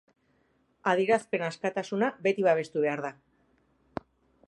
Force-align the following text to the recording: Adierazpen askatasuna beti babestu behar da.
Adierazpen 0.91 1.45
askatasuna 1.49 2.11
beti 2.29 2.49
babestu 2.49 2.85
behar 2.87 3.07
da. 3.09 3.17